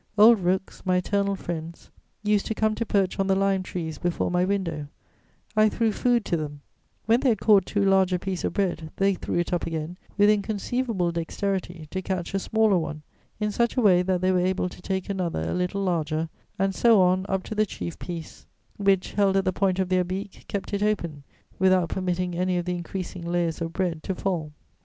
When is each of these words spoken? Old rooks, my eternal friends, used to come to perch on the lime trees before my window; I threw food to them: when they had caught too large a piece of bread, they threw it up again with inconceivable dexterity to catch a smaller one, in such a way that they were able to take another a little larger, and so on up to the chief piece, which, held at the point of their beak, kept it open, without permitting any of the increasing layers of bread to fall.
Old 0.17 0.39
rooks, 0.39 0.83
my 0.83 0.97
eternal 0.97 1.35
friends, 1.35 1.91
used 2.23 2.47
to 2.47 2.55
come 2.55 2.73
to 2.73 2.87
perch 2.87 3.19
on 3.19 3.27
the 3.27 3.35
lime 3.35 3.61
trees 3.61 3.99
before 3.99 4.31
my 4.31 4.43
window; 4.43 4.87
I 5.55 5.69
threw 5.69 5.91
food 5.91 6.25
to 6.25 6.37
them: 6.37 6.61
when 7.05 7.19
they 7.19 7.29
had 7.29 7.39
caught 7.39 7.67
too 7.67 7.85
large 7.85 8.11
a 8.11 8.17
piece 8.17 8.43
of 8.43 8.53
bread, 8.53 8.89
they 8.95 9.13
threw 9.13 9.35
it 9.37 9.53
up 9.53 9.67
again 9.67 9.99
with 10.17 10.27
inconceivable 10.27 11.11
dexterity 11.11 11.85
to 11.91 12.01
catch 12.01 12.33
a 12.33 12.39
smaller 12.39 12.79
one, 12.79 13.03
in 13.39 13.51
such 13.51 13.77
a 13.77 13.81
way 13.81 14.01
that 14.01 14.21
they 14.21 14.31
were 14.31 14.39
able 14.39 14.69
to 14.69 14.81
take 14.81 15.07
another 15.07 15.47
a 15.47 15.53
little 15.53 15.83
larger, 15.83 16.29
and 16.57 16.73
so 16.73 16.99
on 16.99 17.23
up 17.29 17.43
to 17.43 17.53
the 17.53 17.67
chief 17.67 17.99
piece, 17.99 18.47
which, 18.77 19.11
held 19.11 19.37
at 19.37 19.45
the 19.45 19.53
point 19.53 19.77
of 19.77 19.89
their 19.89 20.03
beak, 20.03 20.45
kept 20.47 20.73
it 20.73 20.81
open, 20.81 21.21
without 21.59 21.89
permitting 21.89 22.35
any 22.35 22.57
of 22.57 22.65
the 22.65 22.73
increasing 22.75 23.21
layers 23.23 23.61
of 23.61 23.71
bread 23.71 24.01
to 24.01 24.15
fall. 24.15 24.51